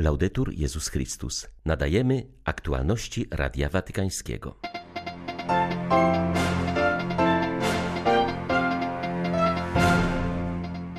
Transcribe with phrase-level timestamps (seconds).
[0.00, 1.48] Laudetur Jezus Chrystus.
[1.64, 4.54] Nadajemy aktualności Radia Watykańskiego.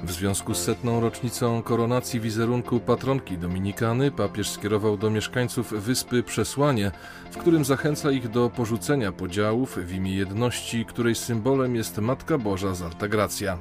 [0.04, 6.92] W związku z setną rocznicą koronacji wizerunku patronki Dominikany papież skierował do mieszkańców wyspy przesłanie,
[7.32, 12.76] w którym zachęca ich do porzucenia podziałów w imię jedności, której symbolem jest Matka Boża
[12.76, 13.58] z Altagracja.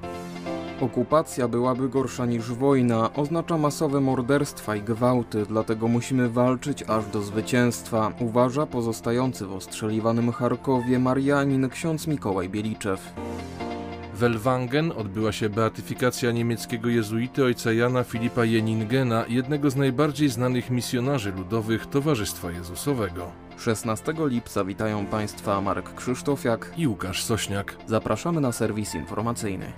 [0.81, 7.23] Okupacja byłaby gorsza niż wojna, oznacza masowe morderstwa i gwałty, dlatego musimy walczyć aż do
[7.23, 13.13] zwycięstwa, uważa pozostający w ostrzeliwanym Charkowie Marianin ksiądz Mikołaj Bieliczew.
[14.15, 20.71] W Elwangen odbyła się beatyfikacja niemieckiego jezuity ojca Jana Filipa Jeningena, jednego z najbardziej znanych
[20.71, 23.33] misjonarzy ludowych Towarzystwa Jezusowego.
[23.59, 27.77] 16 lipca witają Państwa Marek Krzysztofiak i Łukasz Sośniak.
[27.87, 29.73] Zapraszamy na serwis informacyjny.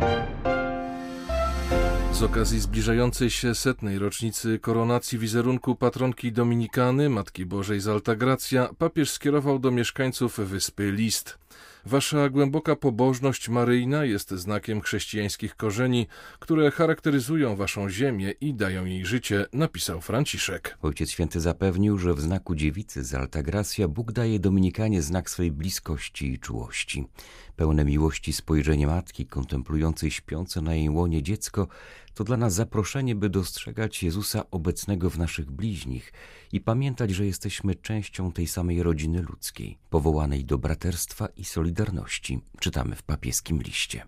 [2.21, 9.11] Z okazji zbliżającej się setnej rocznicy koronacji wizerunku patronki Dominikany, Matki Bożej z Altagracja, papież
[9.11, 11.39] skierował do mieszkańców wyspy list.
[11.87, 16.07] Wasza głęboka pobożność maryjna jest znakiem chrześcijańskich korzeni,
[16.39, 20.79] które charakteryzują waszą ziemię i dają jej życie, napisał Franciszek.
[20.83, 26.33] Ojciec Święty zapewnił, że w znaku dziewicy z Altagracja Bóg daje Dominikanie znak swej bliskości
[26.33, 27.07] i czułości.
[27.57, 31.69] Pełne miłości spojrzenie matki kontemplującej śpiące na jej łonie dziecko
[32.15, 36.13] to dla nas zaproszenie, by dostrzegać Jezusa obecnego w naszych bliźnich
[36.53, 42.97] i pamiętać, że jesteśmy częścią tej samej rodziny ludzkiej, powołanej do braterstwa i solidarności, czytamy
[42.97, 44.07] w papieskim liście.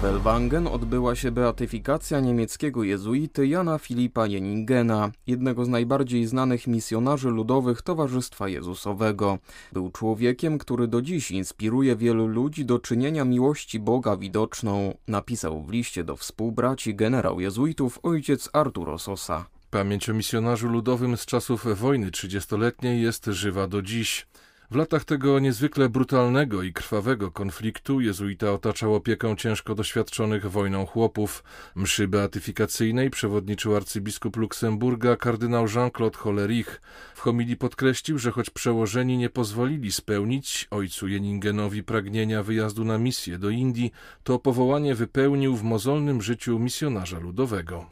[0.00, 7.28] W Elwangen odbyła się beatyfikacja niemieckiego jezuity Jana Filipa Jeningena, jednego z najbardziej znanych misjonarzy
[7.30, 9.38] ludowych Towarzystwa Jezusowego.
[9.72, 15.70] Był człowiekiem, który do dziś inspiruje wielu ludzi do czynienia miłości Boga widoczną, napisał w
[15.70, 19.46] liście do współbraci generał jezuitów ojciec Arturo Sosa.
[19.70, 24.26] Pamięć o misjonarzu ludowym z czasów wojny trzydziestoletniej jest żywa do dziś.
[24.70, 31.44] W latach tego niezwykle brutalnego i krwawego konfliktu jezuita otaczał opieką ciężko doświadczonych wojną chłopów.
[31.74, 36.80] Mszy beatyfikacyjnej przewodniczył arcybiskup Luksemburga kardynał Jean-Claude Hollerich.
[37.14, 43.38] W homilii podkreślił, że choć przełożeni nie pozwolili spełnić ojcu Jeningenowi pragnienia wyjazdu na misję
[43.38, 43.92] do Indii,
[44.22, 47.86] to powołanie wypełnił w mozolnym życiu misjonarza ludowego.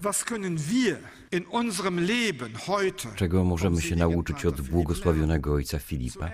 [3.16, 6.30] Czego możemy się nauczyć od błogosławionego ojca Filipa?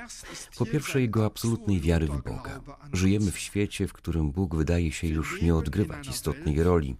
[0.59, 2.61] Po pierwsze, jego absolutnej wiary w Boga.
[2.93, 6.97] Żyjemy w świecie, w którym Bóg wydaje się już nie odgrywać istotnej roli.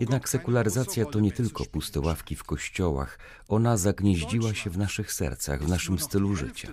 [0.00, 3.18] Jednak sekularyzacja to nie tylko puste ławki w kościołach,
[3.48, 6.72] ona zagnieździła się w naszych sercach, w naszym stylu życia.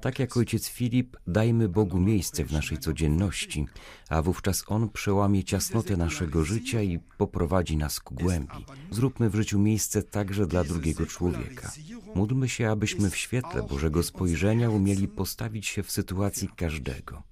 [0.00, 3.66] Tak jak ojciec Filip, dajmy Bogu miejsce w naszej codzienności,
[4.14, 8.64] a wówczas On przełamie ciasnotę naszego życia i poprowadzi nas ku głębi.
[8.90, 11.72] Zróbmy w życiu miejsce także dla drugiego człowieka.
[12.14, 17.22] Módlmy się, abyśmy w świetle Bożego spojrzenia umieli postawić się w sytuacji każdego.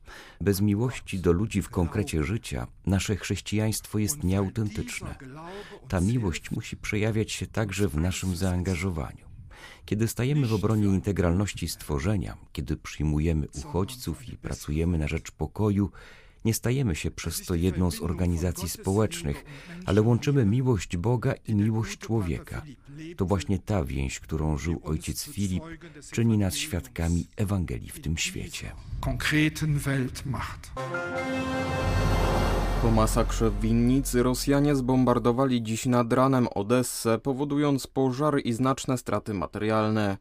[0.40, 5.14] Bez miłości do ludzi w konkrecie życia nasze chrześcijaństwo jest nieautentyczne.
[5.88, 9.32] Ta miłość musi przejawiać się także w naszym zaangażowaniu.
[9.84, 15.90] Kiedy stajemy w obronie integralności stworzenia, kiedy przyjmujemy uchodźców i pracujemy na rzecz pokoju,
[16.44, 19.44] nie stajemy się przez to jedną z organizacji społecznych,
[19.86, 22.62] ale łączymy miłość Boga i miłość człowieka.
[23.16, 25.64] To właśnie ta więź, którą żył ojciec Filip,
[26.10, 28.72] czyni nas świadkami Ewangelii w tym świecie.
[32.82, 39.34] Po masakrze w winnicy Rosjanie zbombardowali dziś nad ranem Odessę, powodując pożar i znaczne straty
[39.34, 40.16] materialne.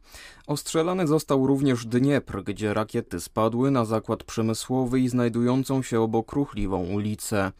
[0.46, 6.84] Ostrzelany został również Dniepr, gdzie rakiety spadły na zakład przemysłowy i znajdującą się obok ruchliwą
[6.84, 7.52] ulicę.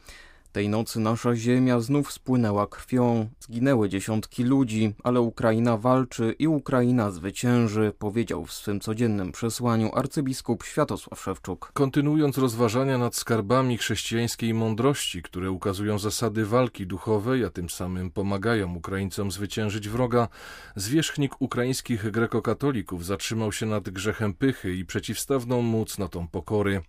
[0.53, 3.29] Tej nocy nasza ziemia znów spłynęła krwią.
[3.41, 10.65] Zginęły dziesiątki ludzi, ale Ukraina walczy i Ukraina zwycięży, powiedział w swym codziennym przesłaniu arcybiskup
[10.65, 11.71] Światosław Szewczuk.
[11.75, 18.75] Kontynuując rozważania nad skarbami chrześcijańskiej mądrości, które ukazują zasady walki duchowej, a tym samym pomagają
[18.75, 20.29] Ukraińcom zwyciężyć wroga,
[20.77, 26.81] zwierzchnik ukraińskich grekokatolików zatrzymał się nad grzechem pychy i przeciwstawną mu cnotą pokory.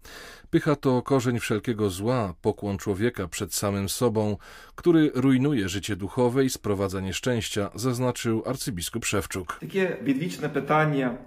[0.50, 4.38] Pycha to korzeń wszelkiego zła, pokłon człowieka przed samym sobą,
[4.76, 9.60] który rujnuje życie duchowe i sprowadza nieszczęścia, zaznaczył arcybiskup Szewczuk.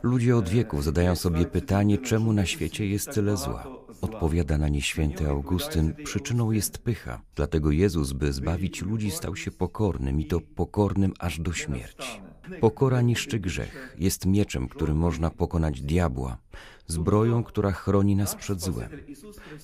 [0.02, 3.66] Ludzie od wieków zadają sobie pytanie, czemu na świecie jest tyle zła.
[4.00, 7.20] Odpowiada na nie święty Augustyn, przyczyną jest pycha.
[7.34, 12.25] Dlatego Jezus, by zbawić ludzi, stał się pokornym i to pokornym aż do śmierci.
[12.60, 16.38] Pokora niszczy grzech, jest mieczem, którym można pokonać diabła,
[16.86, 18.90] zbroją, która chroni nas przed złem.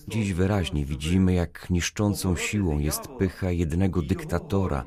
[0.09, 4.85] Dziś wyraźnie widzimy, jak niszczącą siłą jest pycha jednego dyktatora,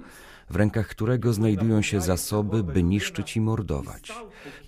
[0.49, 4.11] w rękach którego znajdują się zasoby, by niszczyć i mordować.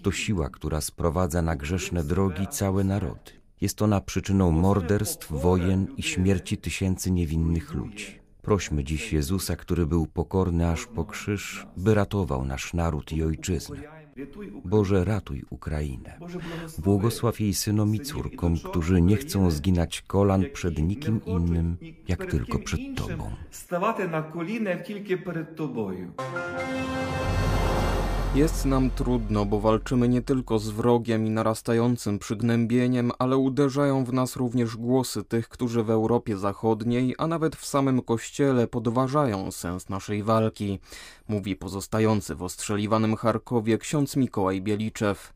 [0.01, 3.31] To siła, która sprowadza na grzeszne drogi całe narody.
[3.61, 8.26] Jest ona przyczyną morderstw, wojen i śmierci tysięcy niewinnych ludzi.
[8.47, 13.77] Prośmy dziś Jezusa, który był pokorny aż po krzyż, by ratował nasz naród i ojczyznę.
[14.65, 16.19] Boże, ratuj Ukrainę.
[16.77, 21.77] Błogosław jej synom i córkom, którzy nie chcą zginać kolan przed nikim innym,
[22.07, 23.31] jak tylko przed Tobą.
[24.11, 25.91] Na kolinę tylko przed Tobą.
[28.37, 34.13] Jest nam trudno, bo walczymy nie tylko z wrogiem i narastającym przygnębieniem, ale uderzają w
[34.13, 39.89] nas również głosy tych, którzy w Europie Zachodniej, a nawet w samym Kościele podważają sens
[39.89, 40.79] naszej walki,
[41.27, 45.33] mówi pozostający w ostrzeliwanym Charkowie ksiądz Mikołaj Bieliczew.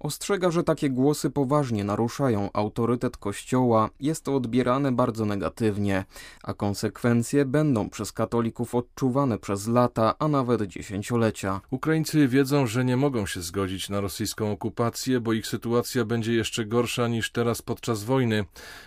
[0.00, 6.04] Ostrzega, że takie głosy poważnie naruszają autorytet Kościoła, jest to odbierane bardzo negatywnie,
[6.42, 11.60] a konsekwencje będą przez katolików odczuwane przez lata, a nawet dziesięciolecia.
[11.70, 16.64] Ukraińcy wiedzą, że nie mogą się zgodzić na rosyjską okupację, bo ich sytuacja będzie jeszcze
[16.64, 18.44] gorsza niż teraz podczas wojny.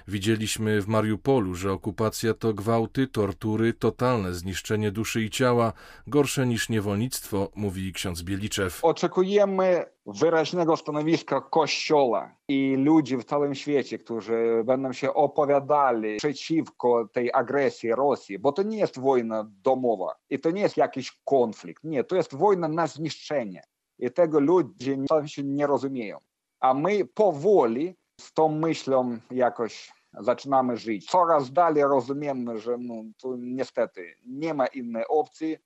[0.08, 5.74] Widzieliśmy w Mariupolu, że okupacja to gwałty, tortury, totalne zniszczenie duszy i ciała,
[6.08, 8.80] gorsze niż niewolnictwo, mówi ksiądz Bieliczew.
[8.82, 17.34] Oczekujemy wyraźnego stanowiska Kościoła i ludzi w całym świecie, którzy będą się opowiadali przeciwko tej
[17.34, 21.84] agresji Rosji, bo to nie jest wojna domowa i to nie jest jakiś konflikt.
[21.84, 23.64] Nie, to jest wojna na zniszczenie.
[24.00, 24.98] I tego ludzie
[25.44, 26.18] nie rozumieją.
[26.60, 31.06] A my powoli z tą myślą jakoś zaczynamy żyć.
[31.06, 35.58] Coraz dalej rozumiemy, że no, tu niestety nie ma innej opcji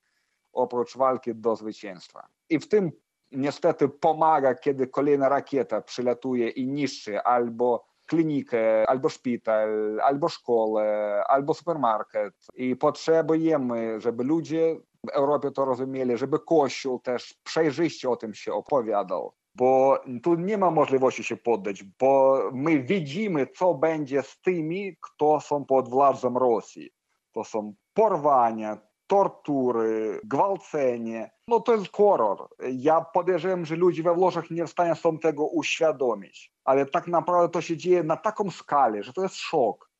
[0.53, 2.27] oprócz walki do zwycięstwa.
[2.49, 2.91] I w tym
[3.31, 11.53] niestety pomaga, kiedy kolejna rakieta przylatuje i niszczy albo klinikę, albo szpital, albo szkołę, albo
[11.53, 12.33] supermarket.
[12.55, 14.75] I potrzebujemy, żeby ludzie
[15.07, 19.33] w Europie to rozumieli, żeby Kościół też przejrzyście o tym się opowiadał.
[19.55, 25.39] Bo tu nie ma możliwości się poddać, bo my widzimy, co będzie z tymi, kto
[25.39, 26.91] są pod władzą Rosji.
[27.31, 28.77] To są porwania,
[29.07, 31.31] tortury, gwałcenie.
[31.47, 32.47] No to jest horror.
[32.71, 36.53] Ja podejrzewam, że ludzie we Włoszech nie w stanie są tego uświadomić.
[36.63, 39.91] Ale tak naprawdę to się dzieje na taką skalę, że to jest szok.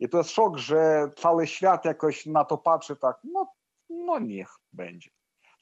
[0.00, 3.52] I to jest szok, że cały świat jakoś na to patrzy tak, no,
[3.90, 5.10] no niech będzie.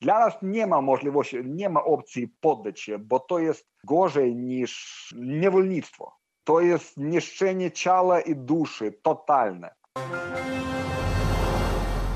[0.01, 5.15] Dla nas nie ma możliwości, nie ma opcji poddać się, bo to jest gorzej niż
[5.19, 6.13] niewolnictwo.
[6.45, 9.75] To jest niszczenie ciała i duszy totalne.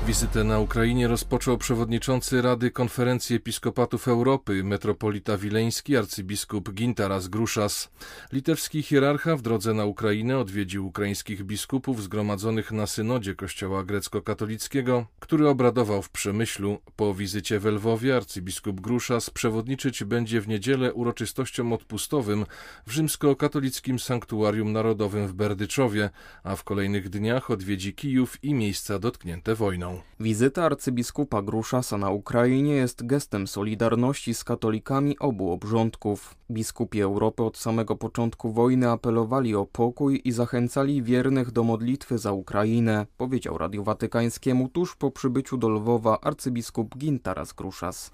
[0.07, 7.89] Wizytę na Ukrainie rozpoczął przewodniczący Rady Konferencji Episkopatów Europy, metropolita wileński arcybiskup Gintaras Gruszas.
[8.31, 15.49] Litewski hierarcha w drodze na Ukrainę odwiedził ukraińskich biskupów zgromadzonych na synodzie Kościoła grecko-katolickiego, który
[15.49, 16.79] obradował w Przemyślu.
[16.95, 22.45] Po wizycie w Lwowie arcybiskup Gruszas przewodniczyć będzie w niedzielę uroczystościom odpustowym
[22.85, 26.09] w rzymskokatolickim sanktuarium narodowym w Berdyczowie,
[26.43, 29.96] a w kolejnych dniach odwiedzi Kijów i miejsca dotknięte wojną.
[30.19, 36.35] Wizyta arcybiskupa Gruszasa na Ukrainie jest gestem solidarności z katolikami obu obrządków.
[36.51, 42.31] Biskupi Europy od samego początku wojny apelowali o pokój i zachęcali wiernych do modlitwy za
[42.31, 48.11] Ukrainę, powiedział Radiu Watykańskiemu tuż po przybyciu do Lwowa arcybiskup Gintaras Gruszas.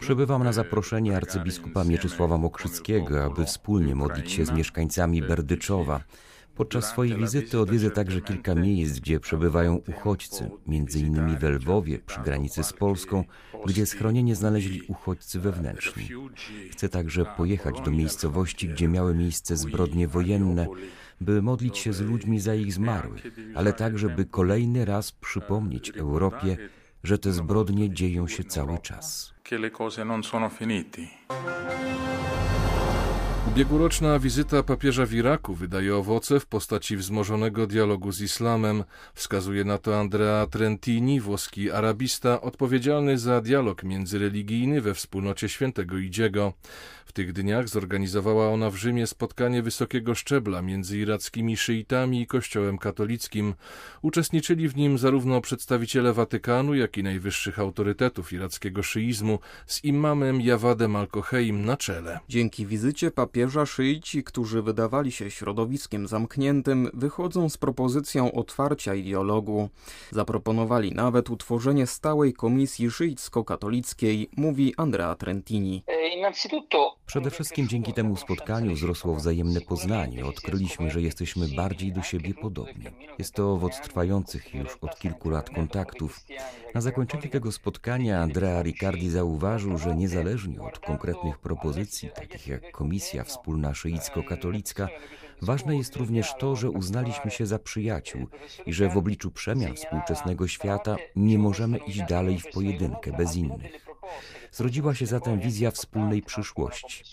[0.00, 6.00] Przybywam na zaproszenie arcybiskupa Mieczysława Mokrzyckiego, aby wspólnie modlić się z mieszkańcami Berdyczowa.
[6.54, 12.20] Podczas swojej wizyty odwiedzę także kilka miejsc, gdzie przebywają uchodźcy, między innymi w Lwowie, przy
[12.20, 13.24] granicy z Polską,
[13.66, 16.08] gdzie schronienie znaleźli uchodźcy wewnętrzni.
[16.70, 20.66] Chcę także pojechać do miejscowości, gdzie miały miejsce zbrodnie wojenne,
[21.20, 23.22] by modlić się z ludźmi za ich zmarłych,
[23.54, 26.56] ale także by kolejny raz przypomnieć Europie,
[27.04, 29.34] że te zbrodnie dzieją się cały czas.
[33.52, 38.84] Ubiegłoroczna wizyta papieża w Iraku wydaje owoce w postaci wzmożonego dialogu z islamem.
[39.14, 46.52] Wskazuje na to Andrea Trentini, włoski arabista, odpowiedzialny za dialog międzyreligijny we wspólnocie świętego Idziego.
[47.06, 52.78] W tych dniach zorganizowała ona w Rzymie spotkanie wysokiego szczebla między irackimi szyitami i kościołem
[52.78, 53.54] katolickim.
[54.02, 60.96] Uczestniczyli w nim zarówno przedstawiciele Watykanu, jak i najwyższych autorytetów irackiego szyizmu z imamem Jawadem
[60.96, 62.20] Al-Koheim na czele.
[62.28, 69.02] Dzięki wizycie papieża papieża szyici, którzy wydawali się środowiskiem zamkniętym, wychodzą z propozycją otwarcia i
[69.02, 69.68] dialogu.
[70.10, 75.84] Zaproponowali nawet utworzenie stałej komisji szyicko-katolickiej, mówi Andrea Trentini.
[77.06, 80.26] Przede wszystkim dzięki temu spotkaniu wzrosło wzajemne poznanie.
[80.26, 82.84] Odkryliśmy, że jesteśmy bardziej do siebie podobni.
[83.18, 86.20] Jest to owoc trwających już od kilku lat kontaktów.
[86.74, 93.21] Na zakończenie tego spotkania Andrea Riccardi zauważył, że niezależnie od konkretnych propozycji, takich jak Komisja
[93.24, 94.88] Wspólna Szyicko-Katolicka,
[95.42, 98.26] ważne jest również to, że uznaliśmy się za przyjaciół
[98.66, 103.86] i że w obliczu przemian współczesnego świata nie możemy iść dalej w pojedynkę bez innych.
[104.52, 107.04] Zrodziła się zatem wizja wspólnej przyszłości.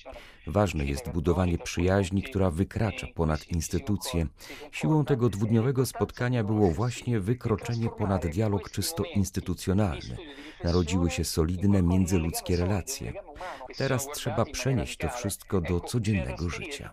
[0.47, 4.27] Ważne jest budowanie przyjaźni, która wykracza ponad instytucje.
[4.71, 10.17] Siłą tego dwudniowego spotkania było właśnie wykroczenie ponad dialog czysto instytucjonalny.
[10.63, 13.13] Narodziły się solidne międzyludzkie relacje.
[13.77, 16.91] Teraz trzeba przenieść to wszystko do codziennego życia.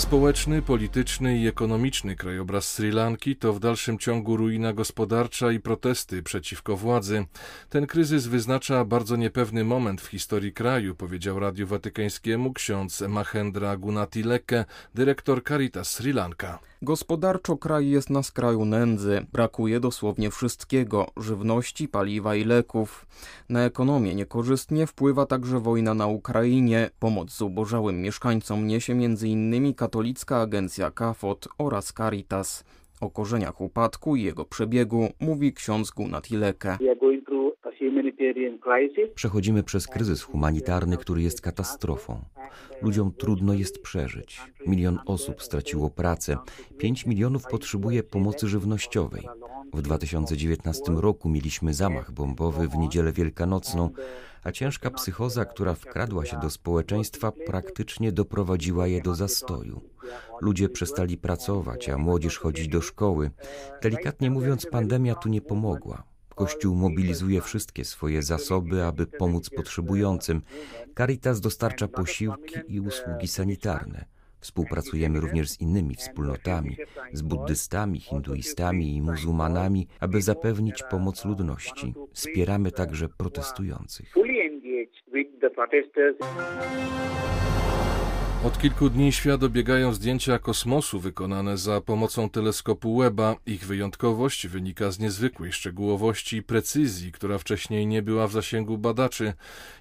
[0.00, 6.22] Społeczny, polityczny i ekonomiczny krajobraz Sri Lanki to w dalszym ciągu ruina gospodarcza i protesty
[6.22, 7.24] przeciwko władzy.
[7.68, 14.64] Ten kryzys wyznacza bardzo niepewny moment w historii kraju, powiedział Radiu Watykańskiemu ksiądz Mahendra Gunatileke,
[14.94, 16.58] dyrektor Caritas Sri Lanka.
[16.82, 19.26] Gospodarczo kraj jest na skraju nędzy.
[19.32, 23.06] Brakuje dosłownie wszystkiego żywności, paliwa i leków.
[23.48, 26.90] Na ekonomię niekorzystnie wpływa także wojna na Ukrainie.
[26.98, 29.74] Pomoc zubożałym mieszkańcom niesie m.in.
[29.90, 32.64] katolicka agencja CAFOT oraz Caritas.
[33.00, 36.78] O korzeniach upadku i jego przebiegu mówi ksiądz Gunat Ileke.
[39.14, 42.24] Przechodzimy przez kryzys humanitarny, który jest katastrofą.
[42.82, 44.40] Ludziom trudno jest przeżyć.
[44.66, 46.36] Milion osób straciło pracę,
[46.78, 49.28] 5 milionów potrzebuje pomocy żywnościowej.
[49.72, 53.90] W 2019 roku mieliśmy zamach bombowy w niedzielę wielkanocną,
[54.44, 59.80] a ciężka psychoza, która wkradła się do społeczeństwa, praktycznie doprowadziła je do zastoju.
[60.40, 63.30] Ludzie przestali pracować, a młodzież chodzić do szkoły.
[63.82, 66.09] Delikatnie mówiąc, pandemia tu nie pomogła.
[66.40, 70.42] Kościół mobilizuje wszystkie swoje zasoby, aby pomóc potrzebującym.
[70.98, 74.04] Caritas dostarcza posiłki i usługi sanitarne.
[74.40, 76.76] Współpracujemy również z innymi wspólnotami,
[77.12, 81.94] z buddystami, hinduistami i muzułmanami, aby zapewnić pomoc ludności.
[82.12, 84.14] Wspieramy także protestujących.
[88.44, 93.36] Od kilku dni świat obiegają zdjęcia kosmosu wykonane za pomocą teleskopu Webba.
[93.46, 99.32] Ich wyjątkowość wynika z niezwykłej szczegółowości i precyzji, która wcześniej nie była w zasięgu badaczy.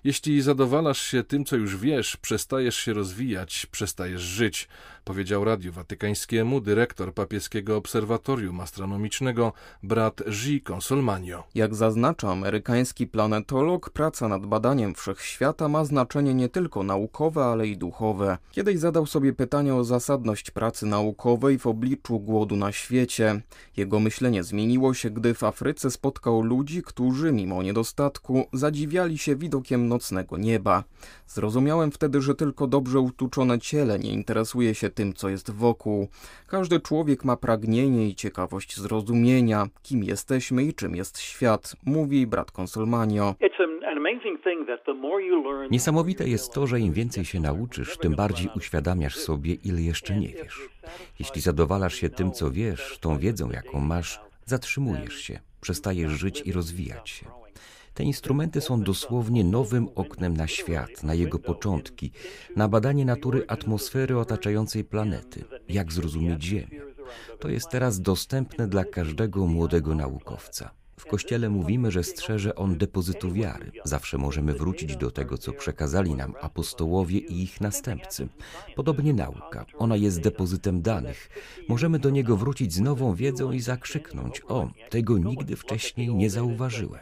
[0.03, 4.67] Jeśli zadowalasz się tym, co już wiesz, przestajesz się rozwijać, przestajesz żyć,
[5.09, 10.59] powiedział Radiu Watykańskiemu dyrektor papieskiego obserwatorium astronomicznego brat G.
[10.73, 11.43] Consolmanio.
[11.55, 17.77] Jak zaznacza amerykański planetolog, praca nad badaniem wszechświata ma znaczenie nie tylko naukowe, ale i
[17.77, 18.37] duchowe.
[18.51, 23.41] Kiedyś zadał sobie pytanie o zasadność pracy naukowej w obliczu głodu na świecie.
[23.77, 29.87] Jego myślenie zmieniło się, gdy w Afryce spotkał ludzi, którzy mimo niedostatku zadziwiali się widokiem
[29.87, 30.83] nocnego nieba.
[31.27, 36.07] Zrozumiałem wtedy, że tylko dobrze utuczone ciele nie interesuje się tym, co jest wokół.
[36.47, 42.51] Każdy człowiek ma pragnienie i ciekawość zrozumienia, kim jesteśmy i czym jest świat, mówi brat
[42.59, 43.35] Consolmanio.
[45.71, 50.27] Niesamowite jest to, że im więcej się nauczysz, tym bardziej uświadamiasz sobie, ile jeszcze nie
[50.27, 50.69] wiesz.
[51.19, 56.51] Jeśli zadowalasz się tym, co wiesz, tą wiedzą, jaką masz, zatrzymujesz się, przestajesz żyć i
[56.51, 57.25] rozwijać się.
[57.93, 62.11] Te instrumenty są dosłownie nowym oknem na świat, na jego początki,
[62.55, 66.81] na badanie natury atmosfery otaczającej planety, jak zrozumieć Ziemię.
[67.39, 70.71] To jest teraz dostępne dla każdego młodego naukowca.
[70.99, 73.71] W Kościele mówimy, że strzeże on depozytu wiary.
[73.83, 78.27] Zawsze możemy wrócić do tego, co przekazali nam apostołowie i ich następcy.
[78.75, 79.65] Podobnie nauka.
[79.77, 81.29] Ona jest depozytem danych.
[81.69, 87.01] Możemy do niego wrócić z nową wiedzą i zakrzyknąć: O, tego nigdy wcześniej nie zauważyłem.